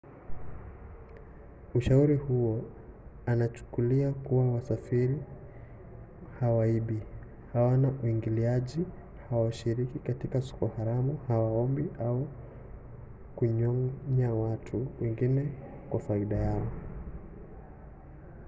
[1.75, 2.61] ushauri huo
[3.27, 5.17] unachukulia kuwa wasafiri
[6.39, 6.99] hawaibi
[7.53, 8.85] hawana uingiliaji
[9.29, 12.27] hawashiriki katika soko haramu hawaombi au
[13.35, 15.51] kunyonya watu wengine
[15.89, 16.67] kwa faida yao